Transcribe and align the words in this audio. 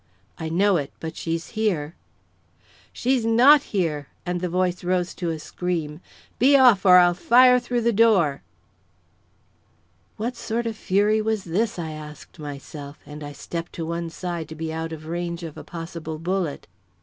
"I 0.39 0.49
know 0.49 0.77
it; 0.77 0.91
but 0.99 1.15
she's 1.15 1.49
here." 1.49 1.93
"She's 2.91 3.23
not 3.23 3.61
here!" 3.61 4.07
and 4.25 4.41
the 4.41 4.49
voice 4.49 4.83
rose 4.83 5.13
to 5.13 5.29
a 5.29 5.37
scream. 5.37 6.01
"Be 6.39 6.57
off, 6.57 6.87
or 6.87 6.97
I'll 6.97 7.13
fire 7.13 7.59
through 7.59 7.81
the 7.81 7.93
door!" 7.93 8.41
What 10.17 10.35
sort 10.35 10.65
of 10.65 10.75
fury 10.75 11.21
was 11.21 11.43
this, 11.43 11.77
I 11.77 11.91
asked 11.91 12.39
myself, 12.39 12.97
and 13.05 13.23
I 13.23 13.33
stepped 13.33 13.73
to 13.73 13.85
one 13.85 14.09
side 14.09 14.49
to 14.49 14.55
be 14.55 14.73
out 14.73 14.91
of 14.91 15.05
range 15.05 15.43
of 15.43 15.55
a 15.55 15.63
possible 15.63 16.17
bullet. 16.17 16.65